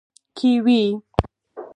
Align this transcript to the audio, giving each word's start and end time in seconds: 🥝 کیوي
🥝 0.03 0.03
کیوي 0.37 0.81